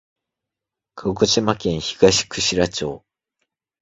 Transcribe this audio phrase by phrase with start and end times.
[0.95, 3.03] 鹿児島県東串良町